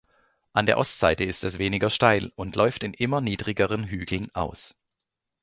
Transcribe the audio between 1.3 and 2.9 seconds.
es weniger steil und läuft